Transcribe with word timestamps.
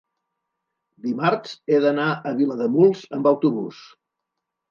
dimarts 1.07 1.51
he 1.73 1.81
d'anar 1.83 2.07
a 2.29 2.33
Vilademuls 2.41 3.05
amb 3.19 3.31
autobús. 3.35 3.83